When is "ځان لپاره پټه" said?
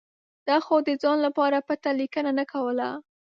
1.03-1.91